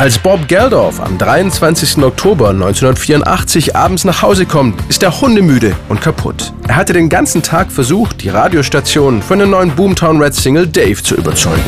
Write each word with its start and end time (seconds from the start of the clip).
Als 0.00 0.16
Bob 0.16 0.48
Geldorf 0.48 0.98
am 0.98 1.18
23. 1.18 2.02
Oktober 2.02 2.48
1984 2.48 3.76
abends 3.76 4.04
nach 4.04 4.22
Hause 4.22 4.46
kommt, 4.46 4.80
ist 4.88 5.02
er 5.02 5.20
hundemüde 5.20 5.76
und 5.90 6.00
kaputt. 6.00 6.54
Er 6.66 6.76
hatte 6.76 6.94
den 6.94 7.10
ganzen 7.10 7.42
Tag 7.42 7.70
versucht, 7.70 8.22
die 8.22 8.30
Radiostation 8.30 9.20
von 9.20 9.36
der 9.36 9.46
neuen 9.46 9.76
Boomtown 9.76 10.18
Red 10.18 10.34
Single 10.34 10.66
Dave 10.66 11.02
zu 11.02 11.16
überzeugen. 11.16 11.62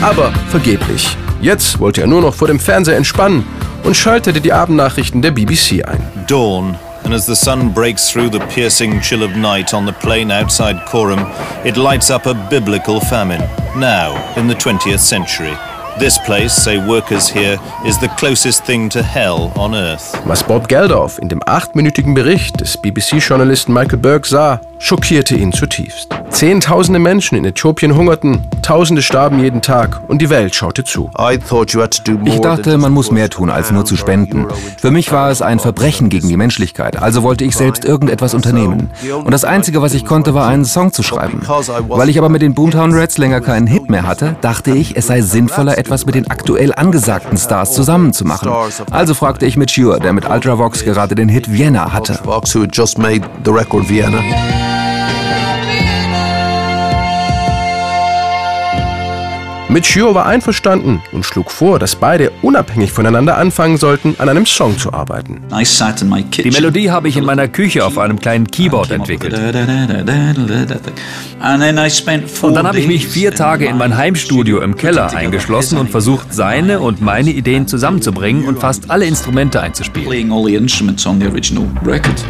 Aber 0.00 0.30
vergeblich. 0.50 1.16
Jetzt 1.40 1.80
wollte 1.80 2.02
er 2.02 2.06
nur 2.06 2.20
noch 2.20 2.34
vor 2.34 2.46
dem 2.46 2.60
Fernseher 2.60 2.96
entspannen 2.96 3.44
und 3.82 3.96
schaltete 3.96 4.40
die 4.40 4.52
Abendnachrichten 4.52 5.20
der 5.20 5.32
BBC 5.32 5.84
ein. 5.84 6.00
Dawn. 6.28 6.76
And 7.02 7.12
as 7.12 7.26
the 7.26 7.34
sun 7.34 7.74
breaks 7.74 8.08
through 8.08 8.30
the 8.30 8.38
piercing 8.54 9.00
chill 9.00 9.24
of 9.24 9.34
night 9.34 9.74
on 9.74 9.84
the 9.84 9.92
plain 9.92 10.30
outside 10.30 10.78
Coram, 10.88 11.26
it 11.64 11.76
lights 11.76 12.08
up 12.08 12.28
a 12.28 12.34
biblical 12.34 13.00
famine. 13.00 13.42
Now, 13.76 14.34
in 14.36 14.48
the 14.48 14.54
20th 14.54 14.98
century. 14.98 15.56
This 16.00 16.18
place, 16.18 16.52
say 16.52 16.84
workers 16.84 17.28
here, 17.28 17.56
is 17.86 17.98
the 18.00 18.08
closest 18.18 18.64
thing 18.64 18.88
to 18.88 19.02
hell 19.02 19.52
on 19.54 19.74
earth. 19.74 20.20
Was 20.26 20.42
Bob 20.42 20.66
Geldof 20.68 21.18
in 21.20 21.28
dem 21.28 21.40
achtminütigen 21.46 22.14
Bericht 22.14 22.60
des 22.60 22.76
BBC-Journalisten 22.76 23.72
Michael 23.72 23.98
Burke 23.98 24.26
sah, 24.26 24.60
schockierte 24.80 25.36
ihn 25.36 25.52
zutiefst. 25.52 26.08
Zehntausende 26.30 26.98
Menschen 26.98 27.36
in 27.36 27.44
Äthiopien 27.44 27.94
hungerten, 27.94 28.42
Tausende 28.70 29.02
starben 29.02 29.40
jeden 29.40 29.62
Tag 29.62 30.00
und 30.06 30.22
die 30.22 30.30
Welt 30.30 30.54
schaute 30.54 30.84
zu. 30.84 31.10
Ich 32.24 32.40
dachte, 32.40 32.78
man 32.78 32.92
muss 32.92 33.10
mehr 33.10 33.28
tun, 33.28 33.50
als 33.50 33.72
nur 33.72 33.84
zu 33.84 33.96
spenden. 33.96 34.46
Für 34.78 34.92
mich 34.92 35.10
war 35.10 35.28
es 35.28 35.42
ein 35.42 35.58
Verbrechen 35.58 36.08
gegen 36.08 36.28
die 36.28 36.36
Menschlichkeit, 36.36 37.02
also 37.02 37.24
wollte 37.24 37.44
ich 37.44 37.56
selbst 37.56 37.84
irgendetwas 37.84 38.32
unternehmen. 38.32 38.90
Und 39.12 39.32
das 39.32 39.44
Einzige, 39.44 39.82
was 39.82 39.92
ich 39.92 40.04
konnte, 40.04 40.34
war 40.34 40.46
einen 40.46 40.64
Song 40.64 40.92
zu 40.92 41.02
schreiben. 41.02 41.42
Weil 41.88 42.08
ich 42.08 42.18
aber 42.18 42.28
mit 42.28 42.42
den 42.42 42.54
Boomtown 42.54 42.92
Reds 42.92 43.18
länger 43.18 43.40
keinen 43.40 43.66
Hit 43.66 43.90
mehr 43.90 44.06
hatte, 44.06 44.36
dachte 44.40 44.70
ich, 44.70 44.96
es 44.96 45.08
sei 45.08 45.20
sinnvoller, 45.20 45.76
etwas 45.76 46.06
mit 46.06 46.14
den 46.14 46.30
aktuell 46.30 46.72
angesagten 46.72 47.38
Stars 47.38 47.74
zusammenzumachen. 47.74 48.52
Also 48.92 49.14
fragte 49.14 49.46
ich 49.46 49.56
mit 49.56 49.72
Shure, 49.72 49.98
der 49.98 50.12
mit 50.12 50.30
Ultravox 50.30 50.84
gerade 50.84 51.16
den 51.16 51.28
Hit 51.28 51.52
Vienna 51.52 51.92
hatte. 51.92 52.20
Michio 59.70 60.14
war 60.16 60.26
einverstanden 60.26 61.00
und 61.12 61.24
schlug 61.24 61.52
vor, 61.52 61.78
dass 61.78 61.94
beide 61.94 62.32
unabhängig 62.42 62.90
voneinander 62.90 63.38
anfangen 63.38 63.76
sollten, 63.76 64.16
an 64.18 64.28
einem 64.28 64.44
Song 64.44 64.76
zu 64.76 64.92
arbeiten. 64.92 65.40
Die 65.52 66.50
Melodie 66.50 66.90
habe 66.90 67.08
ich 67.08 67.16
in 67.16 67.24
meiner 67.24 67.46
Küche 67.46 67.84
auf 67.84 67.96
einem 67.96 68.18
kleinen 68.18 68.48
Keyboard 68.48 68.90
entwickelt. 68.90 69.32
Und 69.32 69.54
dann 72.56 72.66
habe 72.66 72.80
ich 72.80 72.88
mich 72.88 73.06
vier 73.06 73.32
Tage 73.32 73.66
in 73.66 73.78
mein 73.78 73.96
Heimstudio 73.96 74.60
im 74.60 74.76
Keller 74.76 75.14
eingeschlossen 75.14 75.78
und 75.78 75.88
versucht, 75.88 76.34
seine 76.34 76.80
und 76.80 77.00
meine 77.00 77.30
Ideen 77.30 77.68
zusammenzubringen 77.68 78.46
und 78.46 78.58
fast 78.58 78.90
alle 78.90 79.04
Instrumente 79.04 79.60
einzuspielen. 79.60 80.08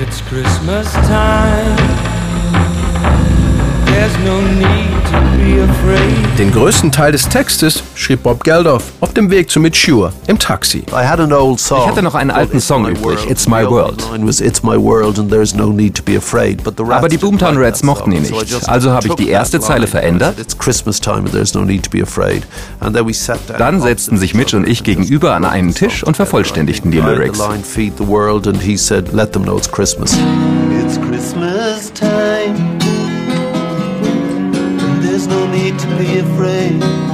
It's 0.00 0.22
Christmas 0.30 0.92
time. 1.08 1.74
There's 3.86 4.16
no 4.24 4.40
need. 4.40 4.93
Den 6.38 6.50
größten 6.50 6.90
Teil 6.90 7.12
des 7.12 7.28
Textes 7.28 7.82
schrieb 7.94 8.22
Bob 8.24 8.42
Geldof 8.42 8.82
auf 9.00 9.12
dem 9.14 9.30
Weg 9.30 9.50
zu 9.50 9.60
Mitchur 9.60 10.12
im 10.26 10.38
Taxi. 10.38 10.82
Ich 11.82 11.86
hatte 11.88 12.02
noch 12.02 12.14
einen 12.16 12.30
alten 12.30 12.60
Song 12.60 12.86
übrig, 12.88 13.30
It's 13.30 13.46
My 13.46 13.64
World. 13.70 14.02
Aber 16.96 17.08
die 17.08 17.18
Boomtown 17.18 17.56
Reds 17.56 17.82
mochten 17.84 18.10
ihn 18.12 18.22
nicht. 18.22 18.68
Also 18.68 18.90
habe 18.90 19.06
ich 19.06 19.14
die 19.14 19.28
erste 19.28 19.60
Zeile 19.60 19.86
verändert. 19.86 20.36
Dann 23.58 23.80
setzten 23.80 24.16
sich 24.18 24.34
Mitch 24.34 24.56
und 24.56 24.66
ich 24.68 24.82
gegenüber 24.82 25.34
an 25.34 25.44
einen 25.44 25.74
Tisch 25.74 26.02
und 26.02 26.16
vervollständigten 26.16 26.90
die 26.90 26.98
Lyrics. 26.98 27.38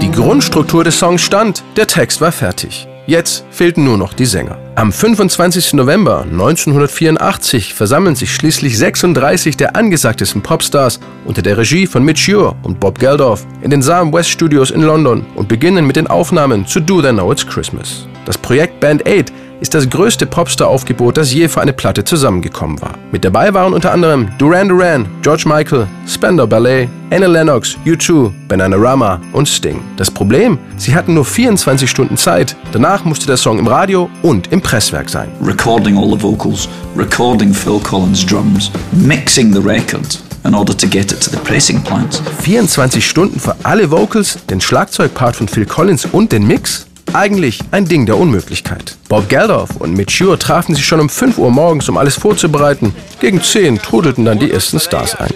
Die 0.01 0.11
Grundstruktur 0.11 0.83
des 0.83 0.99
Songs 0.99 1.21
stand, 1.21 1.63
der 1.77 1.87
Text 1.87 2.23
war 2.23 2.33
fertig. 2.33 2.89
Jetzt 3.07 3.45
fehlten 3.51 3.85
nur 3.85 3.99
noch 3.99 4.15
die 4.15 4.25
Sänger. 4.25 4.57
Am 4.77 4.93
25. 4.93 5.75
November 5.75 6.23
1984 6.23 7.75
versammeln 7.75 8.15
sich 8.15 8.35
schließlich 8.35 8.79
36 8.79 9.59
der 9.59 9.77
angesagtesten 9.77 10.43
Popstars 10.43 11.01
unter 11.27 11.43
der 11.43 11.59
Regie 11.59 11.87
von 11.87 12.03
Mitch 12.03 12.33
Ure 12.33 12.57
und 12.63 12.81
Bob 12.81 12.99
Geldof 12.99 13.47
in 13.61 13.71
den 13.71 13.83
Sam 13.83 14.11
West 14.13 14.31
Studios 14.31 14.71
in 14.71 14.83
London 14.83 15.27
und 15.35 15.49
beginnen 15.49 15.87
mit 15.87 15.97
den 15.97 16.07
Aufnahmen 16.07 16.67
zu 16.67 16.81
Do 16.81 17.03
They 17.03 17.13
Know 17.13 17.31
It's 17.31 17.47
Christmas. 17.47 18.07
Das 18.25 18.39
Projekt 18.39 18.81
Band 18.81 19.07
8 19.07 19.33
ist 19.61 19.75
das 19.75 19.89
größte 19.89 20.27
Popstar-Aufgebot, 20.27 21.17
das 21.17 21.33
je 21.33 21.49
für 21.49 21.61
eine 21.61 21.73
Platte 21.73 22.05
zusammengekommen 22.05 22.81
war. 22.81 22.95
Mit 23.13 23.25
dabei 23.25 23.53
waren 23.55 23.73
unter 23.73 23.93
anderem 23.93 24.31
Duran 24.39 24.69
Duran, 24.69 25.07
George 25.23 25.45
Michael, 25.47 25.87
Spandau 26.07 26.47
Ballet, 26.47 26.89
Anna 27.11 27.27
Lennox, 27.27 27.77
U2, 27.85 28.31
Bananarama 28.49 29.21
und 29.33 29.49
Sting. 29.49 29.81
Das 29.97 30.11
Problem? 30.11 30.59
Sie 30.77 30.95
hatten 30.95 31.15
nur 31.15 31.25
24 31.25 31.91
Stunden 31.91 32.17
Zeit. 32.17 32.57
Danach 32.73 33.05
musste 33.05 33.27
der 33.27 33.37
Song 33.37 33.59
im 33.59 33.67
Radio 33.67 34.09
und 34.23 34.53
im 34.53 34.61
Presswerk 34.61 35.09
sein. 35.09 35.29
recording 35.43 35.97
all 35.97 36.11
the 36.11 36.23
vocals, 36.23 36.69
recording 36.97 37.53
Phil 37.53 37.81
Collins' 37.81 38.25
drums, 38.25 38.71
mixing 38.93 39.53
the 39.53 39.61
record 39.61 40.21
in 40.45 40.55
order 40.55 40.77
to 40.77 40.87
get 40.87 41.13
it 41.13 41.21
to 41.21 41.31
the 41.31 41.37
pressing 41.39 41.83
plants. 41.83 42.23
24 42.43 43.07
Stunden 43.07 43.39
für 43.39 43.57
alle 43.63 43.91
Vocals, 43.91 44.39
den 44.49 44.61
Schlagzeugpart 44.61 45.37
von 45.37 45.49
Phil 45.49 45.67
Collins 45.67 46.07
und 46.07 46.33
den 46.33 46.47
Mix? 46.47 46.87
Eigentlich 47.13 47.59
ein 47.73 47.87
Ding 47.87 48.07
der 48.07 48.17
Unmöglichkeit. 48.17 48.97
Bob 49.09 49.29
Geldof 49.29 49.71
und 49.79 49.95
Mitch 49.95 50.25
Ure 50.25 50.39
trafen 50.39 50.77
sich 50.77 50.87
schon 50.87 51.01
um 51.01 51.09
5 51.09 51.39
Uhr 51.39 51.51
morgens, 51.51 51.89
um 51.89 51.97
alles 51.97 52.15
vorzubereiten. 52.15 52.95
Gegen 53.19 53.43
10 53.43 53.83
trudelten 53.83 54.25
dann 54.25 54.39
die 54.39 54.51
ersten 54.51 54.79
Stars 54.79 55.17
ein. 55.17 55.31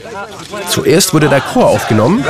Zuerst 0.68 1.12
wurde 1.12 1.28
der 1.28 1.40
Chor 1.40 1.66
aufgenommen, 1.66 2.24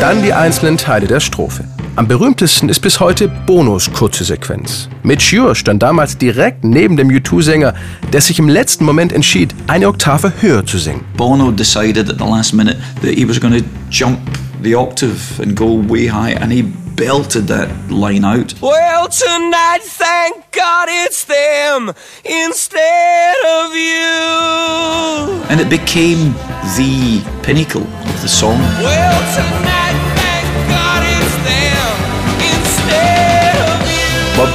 dann 0.00 0.22
die 0.22 0.32
einzelnen 0.32 0.76
Teile 0.76 1.06
der 1.06 1.20
Strophe. 1.20 1.64
Am 1.96 2.08
berühmtesten 2.08 2.68
ist 2.68 2.80
bis 2.80 2.98
heute 2.98 3.28
Bonos 3.28 3.88
kurze 3.92 4.24
Sequenz. 4.24 4.88
Mitch 5.04 5.32
Ure 5.32 5.54
stand 5.54 5.80
damals 5.80 6.18
direkt 6.18 6.64
neben 6.64 6.96
dem 6.96 7.08
U2-Sänger, 7.08 7.72
der 8.12 8.20
sich 8.20 8.40
im 8.40 8.48
letzten 8.48 8.84
Moment 8.84 9.12
entschied, 9.12 9.54
eine 9.68 9.86
Oktave 9.86 10.32
höher 10.40 10.66
zu 10.66 10.78
singen. 10.78 11.04
Bono 11.16 11.52
decided 11.52 12.10
at 12.10 12.18
the 12.18 12.24
last 12.24 12.52
minute 12.52 12.78
that 13.00 13.12
he 13.12 13.28
was 13.28 13.38
going 13.38 13.56
to 13.56 13.64
jump 13.90 14.18
the 14.64 14.74
octave 14.74 15.40
and 15.40 15.54
go 15.54 15.80
way 15.88 16.08
high, 16.08 16.34
and 16.34 16.52
he 16.52 16.64
belted 16.96 17.46
that 17.46 17.68
line 17.88 18.24
out. 18.24 18.56
Well, 18.60 19.08
tonight, 19.08 19.82
thank 19.84 20.50
God 20.50 20.88
it's 20.88 21.24
them 21.24 21.94
instead 22.24 23.36
of 23.46 23.72
you. 23.72 25.44
And 25.48 25.60
it 25.60 25.70
became 25.70 26.34
the 26.76 27.22
pinnacle 27.44 27.82
of 27.82 28.20
the 28.20 28.28
song. 28.28 28.58
Well, 28.82 29.63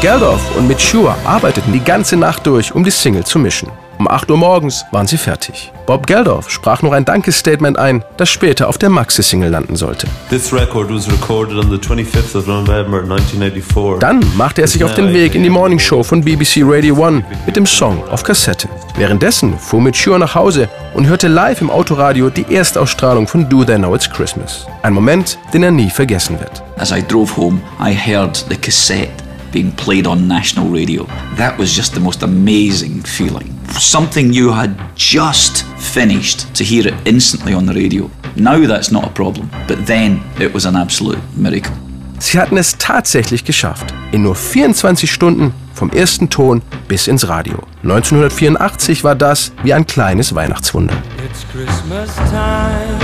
Geldof 0.02 0.56
und 0.56 0.66
Mitch 0.70 0.98
Ure 0.98 1.14
arbeiteten 1.26 1.74
die 1.74 1.84
ganze 1.84 2.16
Nacht 2.16 2.48
durch, 2.48 2.74
um 2.74 2.86
die 2.86 2.90
Single 2.90 3.26
zu 3.26 3.38
mischen. 3.38 3.68
Um 3.98 4.08
8 4.08 4.32
Uhr 4.32 4.38
morgens 4.38 4.86
waren 4.94 5.08
sie 5.08 5.18
fertig. 5.18 5.74
Bob 5.86 6.08
Geldof 6.08 6.50
sprach 6.50 6.82
noch 6.82 6.94
ein 6.94 7.04
Dankesstatement 7.04 7.78
ein, 7.78 8.06
das 8.16 8.30
später 8.30 8.70
auf 8.70 8.78
der 8.78 8.90
Maxi-Single 8.90 9.50
landen 9.50 9.76
sollte. 9.76 10.08
This 10.30 10.54
record 10.54 10.90
was 10.90 11.12
recorded 11.12 11.58
on 11.58 11.70
the 11.70 11.76
25th 11.76 12.34
of 12.38 12.48
November 12.48 13.02
1984. 13.02 14.00
Dann 14.00 14.24
machte 14.38 14.62
er 14.62 14.70
sich 14.70 14.86
auf 14.86 14.96
den 14.96 15.14
Weg 15.14 15.36
in 15.36 15.44
die 15.44 15.50
Morning 15.50 15.80
Show 15.80 16.02
von 16.02 16.22
BBC 16.22 16.62
Radio 16.64 17.04
1 17.04 17.26
mit 17.46 17.58
dem 17.58 17.66
Song 17.66 18.02
auf 18.08 18.24
Kassette. 18.24 18.70
Währenddessen 18.96 19.59
fuhr 19.59 19.82
Mitch 19.82 20.09
Ure 20.09 20.20
nach 20.20 20.34
Hause 20.34 20.70
und 20.94 21.08
hörte 21.08 21.28
live 21.28 21.59
im 21.59 21.70
Autoradio 21.70 22.29
die 22.29 22.56
Erstausstrahlung 22.56 23.28
von 23.28 23.50
Do 23.50 23.66
They 23.66 23.76
Know 23.76 23.94
It's 23.94 24.09
Christmas. 24.09 24.66
Ein 24.82 24.94
Moment, 24.94 25.38
den 25.53 25.64
er 25.64 25.72
nie 25.72 25.90
vergessen 25.90 26.40
wird. 26.40 26.64
As 26.78 26.91
I 26.91 27.06
drove 27.06 27.35
home, 27.35 27.59
I 27.85 27.94
heard 27.94 28.46
the 28.47 28.56
cassette 28.56 29.28
being 29.51 29.72
played 29.72 30.07
on 30.07 30.28
national 30.28 30.67
radio. 30.69 31.05
That 31.35 31.57
was 31.57 31.75
just 31.75 31.93
the 31.93 31.99
most 31.99 32.23
amazing 32.23 33.01
feeling. 33.03 33.53
Something 33.72 34.34
you 34.34 34.51
had 34.51 34.75
just 34.96 35.66
finished 35.78 36.53
to 36.55 36.63
hear 36.63 36.87
it 36.87 36.93
instantly 37.05 37.53
on 37.53 37.66
the 37.66 37.73
radio. 37.73 38.09
Now 38.35 38.66
that's 38.67 38.91
not 38.91 39.05
a 39.05 39.09
problem, 39.09 39.49
but 39.67 39.85
then 39.85 40.22
it 40.40 40.53
was 40.53 40.66
an 40.66 40.75
absolute 40.75 41.19
miracle. 41.35 41.75
Sie 42.19 42.37
hatten 42.37 42.57
es 42.57 42.78
tatsächlich 42.78 43.46
geschafft. 43.46 43.93
In 44.11 44.23
nur 44.23 44.35
24 44.35 45.09
Stunden 45.09 45.53
vom 45.73 45.90
ersten 45.91 46.29
Ton 46.29 46.61
bis 46.87 47.07
ins 47.07 47.29
Radio. 47.29 47.63
1984 47.84 49.03
war 49.05 49.16
das 49.16 49.53
wie 49.63 49.73
ein 49.73 49.87
kleines 49.87 50.35
Weihnachtswunder. 50.35 50.96
It's 51.25 51.46
Christmas 51.51 52.13
time. 52.29 52.99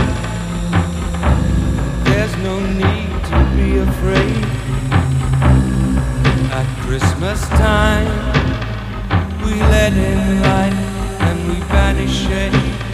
There's 2.03 2.36
no 2.44 2.59
need 2.59 3.24
to 3.30 3.38
be 3.56 3.81
afraid. 3.81 4.55
At 6.57 6.68
Christmas 6.88 7.42
time, 7.50 8.07
we 9.44 9.60
let 9.60 9.92
in 9.92 10.42
light 10.42 10.72
and 11.28 11.50
we 11.50 11.60
banish 11.68 12.25
it 12.30 12.85